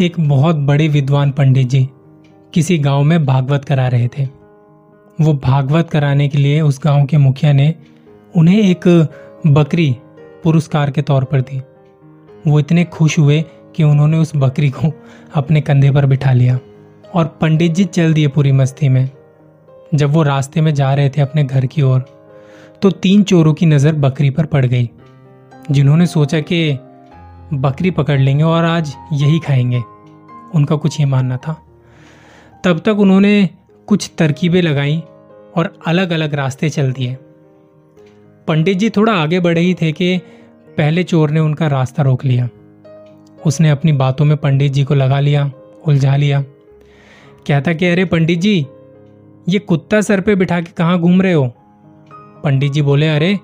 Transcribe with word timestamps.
एक 0.00 0.14
बहुत 0.20 0.56
बड़े 0.58 0.86
विद्वान 0.88 1.30
पंडित 1.30 1.66
जी 1.66 1.88
किसी 2.54 2.76
गाँव 2.78 3.02
में 3.02 3.24
भागवत 3.26 3.64
करा 3.64 3.86
रहे 3.88 4.08
थे। 4.08 4.24
वो 5.20 5.32
भागवत 5.34 5.90
कराने 5.90 6.28
के 6.28 6.38
लिए 6.38 6.60
उस 6.60 6.80
गाँव 6.84 7.04
के 7.06 7.16
मुखिया 7.16 7.52
ने 7.52 7.74
उन्हें 8.34 8.58
एक 8.60 8.86
बकरी 9.46 9.90
पुरस्कार 10.44 10.90
के 10.90 11.02
तौर 11.02 11.24
पर 11.24 11.40
दी। 11.40 11.60
वो 12.46 12.58
इतने 12.60 12.84
खुश 12.84 13.18
हुए 13.18 13.40
कि 13.76 13.82
उन्होंने 13.82 14.18
उस 14.18 14.32
बकरी 14.36 14.70
को 14.70 14.92
अपने 15.34 15.60
कंधे 15.60 15.90
पर 15.90 16.06
बिठा 16.06 16.32
लिया 16.32 16.58
और 17.14 17.26
पंडित 17.40 17.72
जी 17.72 17.84
चल 17.84 18.14
दिए 18.14 18.28
पूरी 18.28 18.52
मस्ती 18.52 18.88
में। 18.88 19.08
जब 19.94 20.10
वो 20.10 20.22
रास्ते 20.22 20.60
में 20.60 20.72
जा 20.74 20.92
रहे 20.94 21.10
थे 21.10 21.20
अपने 21.20 21.44
घर 21.44 21.66
की 21.66 21.82
ओर 21.82 22.00
तो 22.82 22.90
तीन 22.90 23.22
चोरों 23.22 23.54
की 23.54 23.66
नज़र 23.66 23.92
बकरी 23.94 24.30
पर 24.30 24.46
पड़ 24.46 24.64
गई, 24.66 24.90
जिन्होंने 25.70 26.06
सोचा 26.06 26.40
कि 26.40 26.78
बकरी 27.52 27.90
पकड़ 27.90 28.20
लेंगे 28.20 28.44
और 28.44 28.64
आज 28.64 28.96
यही 29.12 29.38
खाएँगे। 29.38 29.82
उनका 30.54 30.76
कुछ 30.76 31.00
ये 31.00 31.06
मानना 31.06 31.36
था। 31.36 31.66
तब 32.64 32.78
तक 32.78 32.96
उन्होंने 32.98 33.50
कुछ 33.86 34.10
तरकीबें 34.18 34.62
लगाई 34.62 35.02
और 35.56 35.78
अलग 35.86 36.10
अलग 36.10 36.34
रास्ते 36.34 36.70
चल 36.70 36.92
दिए। 36.92 37.14
पंडित 38.48 38.78
जी 38.78 38.90
थोड़ा 38.90 39.12
आगे 39.12 39.40
बढ़े 39.40 39.60
ही 39.60 39.74
थे 39.74 39.92
कि 39.92 40.18
पहले 40.76 41.02
चोर 41.02 41.30
ने 41.30 41.40
उनका 41.40 41.66
रास्ता 41.66 42.02
रोक 42.02 42.24
लिया। 42.24 42.48
उसने 43.46 43.70
अपनी 43.70 43.92
बातों 43.92 44.24
में 44.24 44.36
पंडित 44.36 44.72
जी 44.72 44.84
को 44.84 44.94
लगा 44.94 45.20
लिया, 45.20 45.52
उलझा 45.86 46.16
लिया। 46.16 46.42
कहता 47.46 47.72
कि, 47.72 47.86
अरे 47.86 48.04
पंडित 48.04 48.38
जी, 48.38 48.66
ये 49.48 49.58
कुत्ता 49.58 50.00
सर 50.00 50.20
पे 50.20 50.34
बिठा 50.34 50.60
के 50.60 50.72
कहाँ 50.72 50.98
घूम 50.98 51.22
रहे 51.22 51.32
हो? 51.32 51.52
पंडित 52.44 52.72
जी 52.72 52.82
बोले, 52.82 53.08
अरे, 53.08 53.38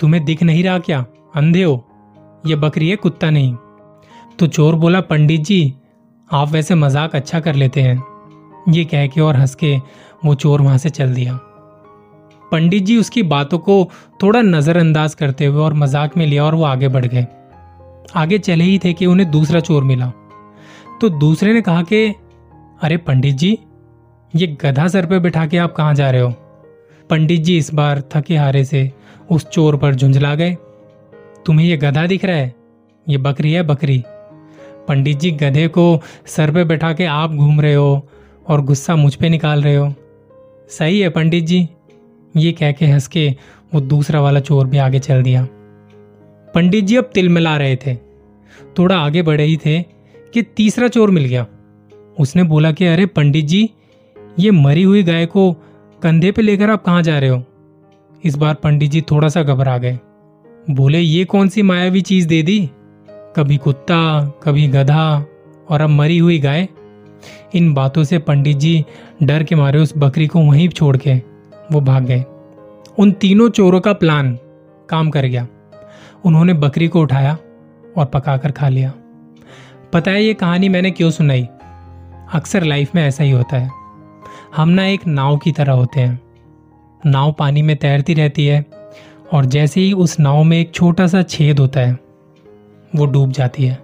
तुम्हें 0.00 0.24
दिख 0.24 0.42
नहीं 0.42 0.64
रहा 0.64 0.78
क्या? 0.78 1.06
अंधे 1.34 1.62
हो। 1.62 1.87
ये 2.46 2.56
बकरी 2.56 2.90
है, 2.90 2.96
कुत्ता 2.96 3.30
नहीं। 3.30 3.56
तो 4.38 4.46
चोर 4.46 4.74
बोला, 4.74 5.00
पंडित 5.00 5.40
जी, 5.40 5.74
आप 6.32 6.48
वैसे 6.48 6.74
मज़ाक 6.74 7.16
अच्छा 7.16 7.40
कर 7.40 7.54
लेते 7.54 7.82
हैं। 7.82 8.02
ये 8.68 8.84
कह 8.84 9.06
के 9.06 9.20
और 9.20 9.36
हंस 9.36 9.54
के 9.54 9.76
वो 10.24 10.34
चोर 10.34 10.62
वहाँ 10.62 10.78
से 10.78 10.90
चल 10.90 11.14
दिया। 11.14 11.38
पंडित 12.52 12.82
जी 12.82 12.96
उसकी 12.96 13.22
बातों 13.22 13.58
को 13.58 13.90
थोड़ा 14.22 14.42
नजरअंदाज 14.42 15.14
करते 15.14 15.46
हुए 15.46 15.60
और 15.60 15.74
मज़ाक 15.74 16.16
में 16.16 16.26
लिया 16.26 16.44
और 16.44 16.54
वो 16.54 16.64
आगे 16.64 16.88
बढ़ 16.88 17.06
गए। 17.06 17.26
आगे 18.16 18.38
चले 18.38 18.64
ही 18.64 18.78
थे 18.78 18.92
कि 18.92 19.06
उन्हें 19.06 19.30
दूसरा 19.30 19.60
चोर 19.60 19.84
मिला। 19.84 20.12
तो 21.00 21.08
दूसरे 21.08 21.52
ने 21.52 21.62
कहा 21.62 21.82
कि, 21.82 22.14
अरे 22.82 22.96
पंडित 22.96 23.34
जी, 23.34 23.58
ये 24.36 24.46
गधा 24.46 24.88
सर 24.88 25.06
पे 25.06 25.18
बिठा 25.18 25.46
के 25.46 25.58
आप 25.58 25.72
कहाँ 25.72 25.94
जा 25.94 26.10
रहे 26.10 26.20
हो? 26.20 26.30
पंडित 27.10 27.40
जी 27.40 27.58
इस 27.58 27.74
बार 27.74 28.02
थके 28.14 28.36
हारे 28.36 28.64
से 28.64 28.92
उस 29.30 29.46
चोर 29.46 29.76
पर 29.76 29.94
झुंझला 29.94 30.34
गए। 30.34 30.56
तुम्हें 31.46 31.66
ये 31.66 31.76
गधा 31.76 32.06
दिख 32.06 32.24
रहा 32.24 32.36
है? 32.36 32.54
ये 33.08 33.18
बकरी 33.18 33.52
है 33.52 33.62
बकरी। 33.62 34.04
पंडित 34.88 35.18
जी 35.18 35.30
गधे 35.30 35.68
को 35.68 36.02
सर 36.26 36.50
पे 36.50 36.64
बैठा 36.64 36.92
के 36.92 37.04
आप 37.04 37.30
घूम 37.30 37.60
रहे 37.60 37.74
हो 37.74 38.08
और 38.48 38.60
गुस्सा 38.60 38.96
मुझ 38.96 39.14
पे 39.14 39.28
निकाल 39.28 39.62
रहे 39.62 39.74
हो। 39.74 39.94
सही 40.68 41.00
है 41.00 41.08
पंडित 41.08 41.44
जी। 41.44 41.68
ये 42.36 42.52
कह 42.52 42.72
के 42.72 42.86
हंस 42.86 43.08
के 43.08 43.36
वो 43.74 43.80
दूसरा 43.80 44.20
वाला 44.20 44.40
चोर 44.40 44.66
भी 44.66 44.78
आगे 44.78 44.98
चल 44.98 45.22
दिया। 45.22 45.48
पंडित 46.54 46.84
जी 46.84 46.96
अब 46.96 47.10
तिल 47.14 47.28
मिला 47.28 47.56
रहे 47.56 47.76
थे। 47.76 47.94
थोड़ा 48.78 48.96
आगे 48.96 49.22
बढ़े 49.22 49.44
ही 49.44 49.56
थे 49.56 49.82
कि 50.34 50.42
तीसरा 50.42 50.88
चोर 50.88 51.10
मिल 51.10 51.24
गया। 51.24 51.46
उसने 52.20 52.42
बोला 52.42 52.72
कि 52.72 52.84
अरे 52.84 53.06
पंडित 53.06 53.44
जी, 53.44 53.70
ये 54.38 54.50
मरी 54.50 54.82
हुई 54.82 55.02
गाय 55.02 55.26
को 55.26 55.52
कंधे 56.02 56.32
पे 56.32 56.42
लेकर 56.42 56.70
आप 56.70 56.84
कहाँ 56.84 57.02
जा 57.02 57.18
रहे 57.18 57.30
हो? 57.30 57.44
इस 58.24 58.36
बार 58.36 58.54
पंडित 58.54 58.90
जी 58.90 59.00
थोड़ा 59.00 59.28
सा 59.28 59.42
घबरा 59.42 59.78
गए। 59.78 59.98
बोले, 60.70 60.98
ये 60.98 61.24
कौन 61.24 61.48
सी 61.48 61.62
मायावी 61.62 62.00
चीज़ 62.00 62.28
दे 62.28 62.42
दी? 62.42 62.70
कभी 63.10 63.56
कुत्ता, 63.56 64.26
कभी 64.42 64.68
गधा, 64.68 65.26
और 65.68 65.80
अब 65.80 65.90
मरी 65.90 66.18
हुई 66.18 66.38
गाय। 66.38 66.68
इन 67.54 67.74
बातों 67.74 68.04
से 68.04 68.18
पंडित 68.18 68.56
जी 68.56 68.84
डर 69.22 69.42
के 69.42 69.54
मारे 69.54 69.78
उस 69.78 69.94
बकरी 69.96 70.26
को 70.26 70.40
वहीं 70.40 70.68
छोड़ 70.68 70.96
के 70.96 71.14
वो 71.72 71.80
भाग 71.80 72.04
गए। 72.04 72.24
उन 72.98 73.12
तीनों 73.12 73.48
चोरों 73.48 73.80
का 73.80 73.92
प्लान 73.92 74.38
काम 74.88 75.10
कर 75.10 75.26
गया। 75.26 75.48
उन्होंने 76.24 76.52
बकरी 76.52 76.88
को 76.88 77.00
उठाया 77.00 77.38
और 77.96 78.04
पकाकर 78.04 78.50
खा 78.50 78.68
लिया। 78.68 78.92
पता 79.92 80.10
है 80.10 80.24
ये 80.24 80.34
कहानी 80.34 80.68
मैंने 80.68 80.90
क्यों 80.90 81.10
सुनाई? 81.10 81.44
अक्सर 82.34 82.62
लाइफ 82.62 82.94
में 82.94 83.02
ऐसा 83.02 83.24
ही 83.24 83.30
होता 83.30 83.58
है। 83.58 83.70
हम 84.56 84.68
ना 84.68 84.86
एक 84.86 85.06
नाव 85.06 85.36
की 85.36 85.52
तरह 85.52 85.72
होते 85.72 86.00
हैं। 86.00 86.20
नाव 87.06 87.32
पानी 87.38 87.62
में 87.62 87.76
तैरती 87.76 88.14
रहती 88.14 88.46
है 88.46 88.66
और 89.32 89.44
जैसे 89.44 89.80
ही 89.80 89.92
उस 89.92 90.20
नाव 90.20 90.42
में 90.42 90.58
एक 90.60 90.72
छोटा 90.74 91.06
सा 91.06 91.22
छेद 91.22 91.58
होता 91.58 91.80
है, 91.80 91.98
वो 92.96 93.06
डूब 93.06 93.32
जाती 93.32 93.64
है। 93.64 93.78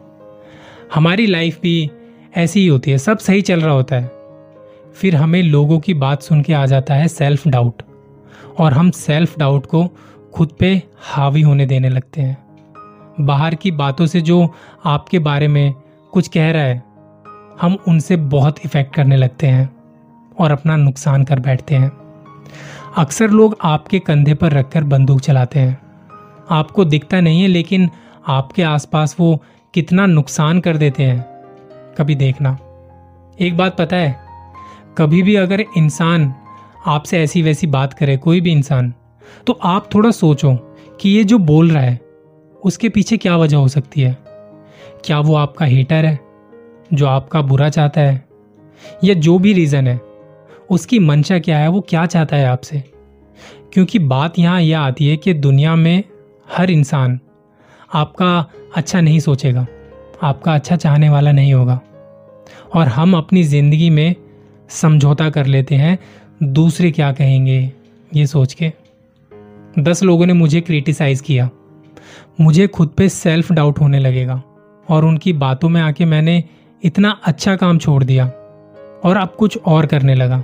हमारी 0.94 1.26
लाइफ 1.26 1.60
भी 1.62 1.90
ऐसी 2.36 2.60
ही 2.60 2.66
होती 2.66 2.90
है, 2.90 2.98
सब 2.98 3.18
सही 3.18 3.42
चल 3.42 3.60
रहा 3.60 3.74
होता 3.74 3.96
है। 3.96 4.10
फिर 4.94 5.16
हमें 5.16 5.42
लोगों 5.42 5.80
की 5.80 5.94
बात 5.94 6.22
सुन 6.22 6.42
के 6.42 6.52
आ 6.52 6.66
जाता 6.66 6.94
है 6.94 7.08
सेल्फ 7.08 7.48
डाउट 7.48 7.82
और 8.58 8.72
हम 8.72 8.90
सेल्फ 8.90 9.38
डाउट 9.38 9.66
को 9.66 9.88
खुद 10.34 10.52
पे 10.58 10.82
हावी 11.00 11.40
होने 11.40 11.66
देने 11.66 11.88
लगते 11.88 12.22
हैं। 12.22 12.44
बाहर 13.20 13.54
की 13.54 13.70
बातों 13.70 14.06
से 14.06 14.20
जो 14.20 14.54
आपके 14.84 15.18
बारे 15.18 15.48
में 15.48 15.74
कुछ 16.12 16.28
कह 16.28 16.50
रहा 16.50 16.62
है, 16.62 16.82
हम 17.60 17.78
उनसे 17.88 18.16
बहुत 18.16 18.56
इफ़ेक्ट 18.64 18.94
करने 18.94 19.16
लगते 19.16 19.46
हैं 19.46 19.76
और 20.38 20.50
अपना 20.50 20.76
नुकसान 20.76 21.24
कर 21.24 21.40
बैठते 21.40 21.74
हैं। 21.74 21.92
अक्सर 22.96 23.30
लोग 23.30 23.56
आपके 23.62 23.98
कंधे 23.98 24.34
पर 24.34 24.52
रखकर 24.52 24.84
बंदूक 24.84 25.20
चलाते 25.20 25.58
हैं। 25.58 25.78
आपको 26.50 26.84
दिखता 26.84 27.20
नहीं 27.20 27.42
है, 27.42 27.48
लेकिन 27.48 27.90
आपके 28.26 28.62
आसपास 28.62 29.16
वो 29.20 29.42
कितना 29.74 30.06
नुकसान 30.06 30.60
कर 30.60 30.76
देते 30.76 31.02
हैं। 31.02 31.20
कभी 31.98 32.14
देखना। 32.14 32.58
एक 33.40 33.56
बात 33.56 33.76
पता 33.76 33.96
है, 33.96 34.16
कभी 34.98 35.22
भी 35.22 35.34
अगर 35.34 35.64
इंसान 35.76 36.34
आपसे 36.86 37.22
ऐसी 37.22 37.42
वैसी 37.42 37.66
बात 37.66 37.94
करे, 37.94 38.16
कोई 38.16 38.40
भी 38.40 38.52
इंसान 38.52 38.94
तो 39.46 39.58
आप 39.62 39.94
थोड़ा 39.94 40.10
सोचो 40.10 40.54
कि 41.00 41.08
ये 41.08 41.24
जो 41.24 41.38
बोल 41.38 41.70
रहा 41.70 41.82
है, 41.82 42.00
उसके 42.64 42.88
पीछे 42.88 43.16
क्या 43.16 43.36
वजह 43.36 43.56
हो 43.56 43.68
सकती 43.68 44.00
है? 44.00 44.16
क्या 45.04 45.20
वो 45.20 45.34
आपका 45.34 45.64
हेटर 45.64 46.04
है, 46.04 46.20
जो 46.92 47.06
आपका 47.06 47.42
बुरा 47.42 47.68
चाहता 47.68 48.00
है, 48.00 48.24
या 49.04 49.14
जो 49.14 49.38
भी 49.38 49.52
रीज़न 49.52 49.88
है? 49.88 50.13
उसकी 50.70 50.98
मंशा 50.98 51.38
क्या 51.38 51.58
है, 51.58 51.68
वो 51.68 51.80
क्या 51.80 52.06
चाहता 52.06 52.36
है 52.36 52.46
आपसे? 52.46 52.84
क्योंकि 53.72 53.98
बात 53.98 54.38
यहाँ 54.38 54.60
यह 54.60 54.80
आती 54.80 55.08
है 55.08 55.16
कि 55.16 55.34
दुनिया 55.34 55.76
में 55.76 56.04
हर 56.56 56.70
इंसान 56.70 57.20
आपका 57.94 58.46
अच्छा 58.76 59.00
नहीं 59.00 59.20
सोचेगा, 59.20 59.66
आपका 60.22 60.54
अच्छा 60.54 60.76
चाहने 60.76 61.08
वाला 61.08 61.32
नहीं 61.32 61.54
होगा। 61.54 61.80
और 62.74 62.88
हम 62.88 63.16
अपनी 63.16 63.42
ज़िंदगी 63.42 63.90
में 63.90 64.14
समझौता 64.68 65.30
कर 65.30 65.46
लेते 65.46 65.74
हैं, 65.74 65.98
दूसरे 66.42 66.90
क्या 66.90 67.12
कहेंगे, 67.12 67.72
ये 68.14 68.26
सोच 68.26 68.54
के। 68.54 68.72
दस 69.78 70.02
लोगों 70.02 70.26
ने 70.26 70.32
मुझे 70.32 70.60
क्रिटिसाइज 70.60 71.20
किया। 71.20 71.50
मुझे 72.40 72.66
खुद 72.66 72.88
पे 72.88 73.08
सेल्फ 73.08 73.52
डाउट 73.52 73.80
होने 73.80 73.98
लगेगा। 73.98 74.42
और 74.90 75.04
उनकी 75.04 75.32
बातों 75.32 75.68
में 75.68 75.80
आके 75.80 76.04
मैंने 76.04 76.44
इतना 76.84 77.20
अच्छा 77.24 77.56
काम 77.56 77.78
छोड़ 77.78 78.04
दिया। 78.04 78.26
और 79.04 79.16
अब 79.16 79.36
कुछ 79.38 79.58
और 79.66 79.86
करने 79.86 80.14
लगा। 80.14 80.42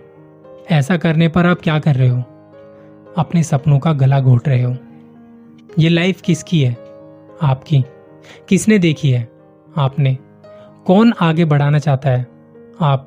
ऐसा 0.70 0.96
करने 0.96 1.28
पर 1.28 1.46
आप 1.46 1.60
क्या 1.62 1.78
कर 1.78 1.94
रहे 1.94 2.08
हो? 2.08 2.20
अपने 3.18 3.42
सपनों 3.42 3.78
का 3.78 3.92
गला 3.92 4.20
घोट 4.20 4.48
रहे 4.48 4.62
हो। 4.62 4.76
ये 5.78 5.88
लाइफ 5.88 6.20
किसकी 6.20 6.62
है? 6.62 6.76
आपकी। 7.42 7.84
किसने 8.48 8.78
देखी 8.78 9.10
है? 9.10 9.32
आपने। 9.76 10.18
कौन 10.86 11.12
आगे 11.20 11.44
बढ़ाना 11.44 11.78
चाहता 11.78 12.10
है? 12.10 12.26
आप। 12.80 13.06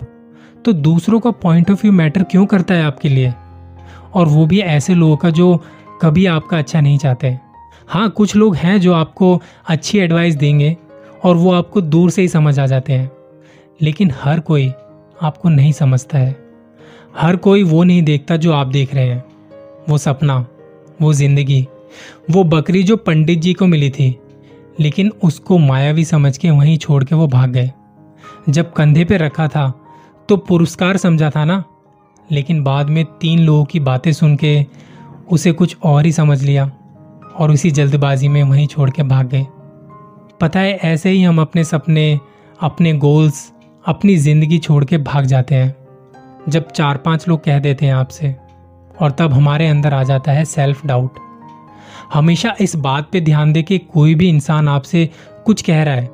तो 0.66 0.74
दूसरों 0.74 1.19
का 1.19 1.31
पॉइंट 1.31 1.72
ऑफ़ 1.72 1.81
व्यू 1.81 1.91
मैटर 1.91 2.24
क्यों 2.24 2.46
करता 2.46 2.74
है 2.74 2.84
आपके 2.84 3.09
लिए? 3.09 3.34
और 4.13 4.28
वो 4.28 4.45
भी 4.45 4.59
ऐसे 4.59 4.94
लोगों 4.95 5.18
का 5.18 5.30
जो 5.30 5.63
कभी 6.01 6.25
आपका 6.25 6.57
अच्छा 6.57 6.81
नहीं 6.81 6.97
चाहते। 6.97 7.40
हाँ 7.88 8.09
कुछ 8.09 8.35
लोग 8.35 8.56
हैं 8.56 8.81
जो 8.81 8.94
आपको 8.94 9.41
अच्छी 9.68 10.00
एडवाइस 10.00 10.35
देंगे 10.35 10.78
और 11.24 11.35
वो 11.35 11.53
आपको 11.53 11.81
दूर 11.81 12.09
से 12.09 12.22
ही 12.22 12.28
समझ 12.28 12.59
आ 12.59 12.66
जाते 12.66 12.94
हैं। 12.94 13.12
लेकिन 13.81 14.12
हर 14.24 14.39
कोई 14.39 14.74
आपको 15.21 15.50
नहीं 15.50 15.71
समझता 15.71 16.18
है। 16.18 16.43
हर 17.13 17.36
कोई 17.36 17.63
वो 17.63 17.83
नहीं 17.83 18.01
देखता 18.04 18.36
जो 18.38 18.54
आप 18.54 18.68
देख 18.68 18.94
रहे 18.95 19.07
हैं। 19.07 19.24
वो 19.89 19.98
सपना, 19.98 20.45
वो 21.01 21.13
ज़िंदगी, 21.13 21.68
वो 22.31 22.44
बकरी 22.44 22.83
जो 22.83 22.98
पंडित 22.98 23.39
जी 23.39 23.54
को 23.54 23.65
मिली 23.65 23.89
थी, 23.89 24.15
लेकिन 24.80 25.12
उसको 25.24 25.57
मायावी 25.57 26.06
समझ 26.06 26.38
के 26.38 26.50
वहीं 26.50 26.77
छोड़ 26.77 27.04
के 27.04 27.15
वो 27.15 27.27
भाग 27.27 27.50
गए। 27.50 27.71
जब 28.50 28.71
कंधे 28.74 29.04
पे 29.06 29.18
रखा 29.18 29.48
था 29.48 29.74
तो 30.30 30.38
पुरस्कार 30.38 30.98
समझा 30.98 31.30
था 31.30 31.44
ना? 31.45 31.63
लेकिन 32.31 32.63
बाद 32.63 32.89
में 32.89 33.04
तीन 33.21 33.39
लोगों 33.39 33.66
की 33.66 33.80
बातें 33.80 34.12
सुन 34.13 34.36
के 34.36 34.66
उसे 35.31 35.51
कुछ 35.51 35.75
और 35.83 36.06
ही 36.06 36.12
समझ 36.12 36.42
लिया 36.44 36.66
और 37.36 37.51
उसी 37.51 37.71
जल्दबाजी 37.71 38.27
में 38.27 38.42
वहीं 38.44 38.68
छोड़ 38.68 38.89
के 38.89 39.04
भाग 39.04 39.30
गए। 39.30 39.45
पता 40.42 40.59
है, 40.59 40.74
ऐसे 40.74 41.09
ही 41.09 41.21
हम 41.24 41.42
अपने 41.42 41.63
सपने, 41.63 42.19
अपने 42.59 42.94
गोल्स, 42.94 43.51
अपनी 43.86 44.16
ज़िंदगी 44.18 44.57
छोड़ 44.57 44.83
के 44.86 44.98
भाग 44.98 45.25
जाते 45.25 45.56
हैं। 45.56 45.82
जब 46.50 46.72
चार 46.72 46.98
पाँच 46.98 47.28
लोग 47.28 47.44
कह 47.44 47.60
देते 47.60 47.86
हैं 47.86 47.94
आपसे, 47.94 48.36
और 49.01 49.12
तब 49.12 49.34
हमारे 49.34 49.68
अंदर 49.68 49.94
आ 49.94 50.04
जाता 50.04 50.31
है 50.31 50.45
सेल्फ 50.45 50.86
डाउट 50.86 51.19
हमेशा 52.13 52.56
इस 52.62 52.75
बात 52.75 53.10
पे 53.12 53.22
ध्यान 53.22 53.54
दे 53.54 53.62
कि 53.63 53.78
कोई 53.78 54.16
भी 54.16 54.30
इंसान 54.30 54.68
आपसे 54.68 55.10
कुछ 55.45 55.62
कह 55.62 55.84
रहा 55.84 55.95
है। 55.95 56.10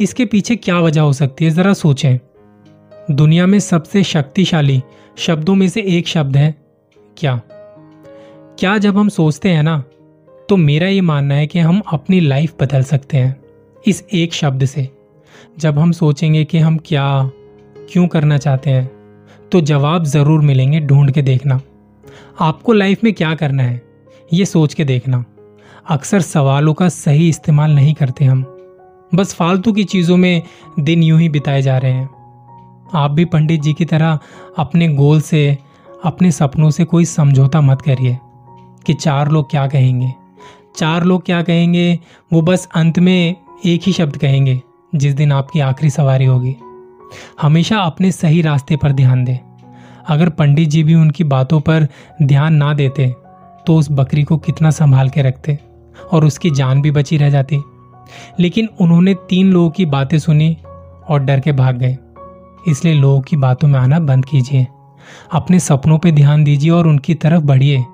इसके 0.00 0.24
पीछे 0.24 0.56
क्या 0.56 0.78
वजह 0.80 1.00
हो 1.00 1.12
सकती 1.12 1.44
है, 1.44 1.50
जरा 1.50 1.72
सोचें। 1.72 2.18
दुनिया 3.10 3.46
में 3.46 3.58
सबसे 3.58 4.02
शक्तिशाली 4.02 4.82
शब्दों 5.18 5.54
में 5.54 5.68
से 5.68 5.82
एक 5.88 6.08
शब्द 6.08 6.36
है, 6.36 6.54
क्या? 7.16 7.40
क्या 8.58 8.76
जब 8.78 8.98
हम 8.98 9.08
सोचते 9.08 9.48
हैं 9.48 9.62
ना 9.62 9.82
तो 10.48 10.56
मेरा 10.56 10.86
ये 10.88 11.00
मानना 11.00 11.34
है 11.34 11.46
कि 11.46 11.58
हम 11.58 11.82
अपनी 11.92 12.20
लाइफ 12.20 12.54
बदल 12.60 12.82
सकते 12.82 13.16
हैं, 13.16 13.36
इस 13.86 14.04
एक 14.12 14.34
शब्द 14.34 14.64
से। 14.64 14.88
जब 15.58 15.78
हम 15.78 15.92
सोचेंगे 15.92 16.44
कि 16.44 16.58
हम 16.58 16.78
क्या, 16.78 17.30
क्यों 17.92 18.06
करना 18.08 18.38
चाहते 18.38 18.70
हैं 18.70 18.99
तो 19.52 19.60
जवाब 19.60 20.04
ज़रूर 20.04 20.40
मिलेंगे, 20.40 20.80
ढूंढ 20.80 21.10
के 21.10 21.22
देखना। 21.22 21.60
आपको 22.40 22.72
लाइफ 22.72 23.04
में 23.04 23.12
क्या 23.12 23.34
करना 23.34 23.62
है, 23.62 23.82
ये 24.32 24.44
सोच 24.44 24.74
के 24.74 24.84
देखना। 24.84 25.24
अक्सर 25.90 26.20
सवालों 26.20 26.74
का 26.74 26.88
सही 26.88 27.28
इस्तेमाल 27.28 27.70
नहीं 27.70 27.94
करते 27.94 28.24
हम। 28.24 28.44
बस 29.14 29.34
फालतू 29.34 29.72
की 29.72 29.84
चीज़ों 29.84 30.16
में 30.16 30.42
दिन 30.80 31.02
यूँ 31.02 31.20
ही 31.20 31.28
बिताए 31.28 31.62
जा 31.62 31.78
रहे 31.78 31.92
हैं। 31.92 32.08
आप 32.94 33.10
भी 33.10 33.24
पंडित 33.24 33.60
जी 33.60 33.72
की 33.72 33.84
तरह 33.84 34.18
अपने 34.58 34.88
गोल 34.88 35.20
से, 35.20 35.58
अपने 36.04 36.30
सपनों 36.32 36.70
से 36.70 36.84
कोई 36.84 37.04
समझौता 37.04 37.60
मत 37.60 37.82
करिए 37.82 38.18
कि 38.86 38.94
चार 38.94 39.30
लोग 39.30 39.50
क्या 39.50 39.66
कहेंगे। 39.66 40.12
चार 40.76 41.04
लोग 41.04 41.24
क्या 41.24 41.42
कहेंगे, 41.42 41.98
वो 42.32 42.42
बस 42.42 42.68
अंत 42.74 42.98
में 42.98 43.36
एक 43.66 43.80
ही 43.82 43.92
शब्द 43.92 44.16
कहेंगे, 44.16 44.60
जिस 44.94 45.14
दिन 45.14 45.32
आपकी 45.32 45.60
आखिरी 45.60 45.90
सवारी 45.90 46.24
होगी। 46.24 46.56
हमेशा 47.40 47.78
अपने 47.78 48.12
सही 48.12 48.42
रास्ते 48.42 48.76
पर 48.76 48.92
ध्यान 48.92 49.24
दें। 49.24 49.36
अगर 50.08 50.28
पंडित 50.28 50.68
जी 50.68 50.82
भी 50.82 50.94
उनकी 50.94 51.24
बातों 51.24 51.60
पर 51.60 51.86
ध्यान 52.22 52.54
ना 52.54 52.72
देते 52.74 53.14
तो 53.66 53.76
उस 53.76 53.88
बकरी 53.90 54.22
को 54.24 54.36
कितना 54.38 54.70
संभाल 54.70 55.08
के 55.08 55.22
रखते 55.22 55.58
और 56.12 56.24
उसकी 56.24 56.50
जान 56.50 56.82
भी 56.82 56.90
बची 56.90 57.16
रह 57.16 57.30
जाती। 57.30 57.62
लेकिन 58.40 58.68
उन्होंने 58.80 59.14
तीन 59.28 59.52
लोगों 59.52 59.70
की 59.70 59.86
बातें 59.86 60.18
सुनी 60.18 60.56
और 61.08 61.20
डर 61.20 61.40
के 61.40 61.52
भाग 61.52 61.76
गए। 61.76 61.96
इसलिए 62.68 62.94
लोगों 62.94 63.20
की 63.20 63.36
बातों 63.36 63.68
में 63.68 63.78
आना 63.80 63.98
बंद 63.98 64.24
कीजिए। 64.24 64.66
अपने 65.32 65.58
सपनों 65.60 65.98
पर 65.98 66.10
ध्यान 66.10 66.44
दीजिए 66.44 66.70
और 66.70 66.86
उनकी 66.86 67.14
तरफ़ 67.14 67.42
बढ़िए। 67.42 67.84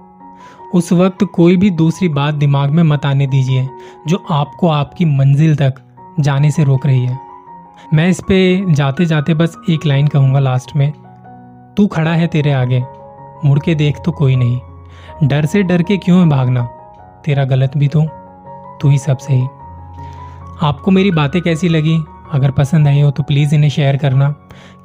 उस 0.75 0.93
वक्त 0.93 1.25
कोई 1.25 1.57
भी 1.57 1.71
दूसरी 1.71 2.09
बात 2.09 2.35
दिमाग 2.35 2.71
में 2.71 2.83
मत 2.83 3.07
आने 3.07 3.27
दीजिए, 3.27 3.69
जो 4.09 4.25
आपको 4.31 4.69
आपकी 4.69 5.05
मंजिल 5.05 5.57
तक 5.57 5.75
जाने 6.21 6.51
से 6.51 6.65
रोक 6.65 6.87
रही 6.87 7.05
है। 7.07 7.26
मैं 7.95 8.09
इस 8.11 8.21
पे 8.29 8.39
जाते 8.69 9.05
जाते 9.05 9.35
बस 9.35 9.57
एक 9.71 9.87
लाइन 9.87 10.07
कहूँगा 10.07 10.39
लास्ट 10.39 10.75
में, 10.77 10.93
तू 11.77 11.87
खड़ा 11.87 12.13
है 12.13 12.27
तेरे 12.27 12.53
आगे, 12.53 12.83
मुड़ 13.45 13.59
के 13.59 13.75
देख 13.75 13.97
तो 14.05 14.13
कोई 14.13 14.37
नहीं। 14.37 15.29
डर 15.29 15.47
से 15.47 15.63
डर 15.63 15.83
के 15.83 15.97
क्यों 15.97 16.21
है 16.21 16.29
भागना? 16.29 16.63
तेरा 17.25 17.45
गलत 17.45 17.77
भी 17.77 17.89
तो 17.89 18.03
तू 18.81 18.89
ही 18.89 18.99
सब 18.99 19.19
सही। 19.19 19.43
आपको 20.63 20.91
मेरी 20.91 21.11
बातें 21.11 21.41
कैसी 21.43 21.69
लगी? 21.69 21.99
अगर 22.33 22.51
पसंद 22.51 22.89
आई 22.89 23.01
हो 23.01 23.11
तो 23.11 23.23
प्लीज़ 23.23 23.55
इन्हें 23.55 23.71
शेयर 23.71 23.97
करना। 23.97 24.29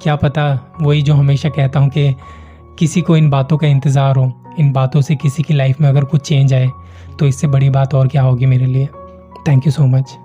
क्या 0.01 0.15
पता 0.15 0.43
वही 0.81 1.01
जो 1.01 1.13
हमेशा 1.13 1.49
कहता 1.49 1.79
हूँ 1.79 1.89
कि 1.89 2.13
किसी 2.79 3.01
को 3.01 3.17
इन 3.17 3.29
बातों 3.29 3.57
का 3.57 3.67
इंतज़ार 3.67 4.15
हो, 4.15 4.31
इन 4.59 4.71
बातों 4.73 5.01
से 5.01 5.15
किसी 5.15 5.43
की 5.43 5.53
लाइफ 5.53 5.81
में 5.81 5.89
अगर 5.89 6.03
कुछ 6.03 6.21
चेंज 6.21 6.53
आए 6.53 6.69
तो 7.19 7.25
इससे 7.25 7.47
बड़ी 7.47 7.69
बात 7.69 7.93
और 7.95 8.07
क्या 8.07 8.21
होगी 8.21 8.45
मेरे 8.45 8.65
लिए। 8.65 8.85
Thank 9.47 9.65
you 9.65 9.71
so 9.71 9.85
much 9.87 10.17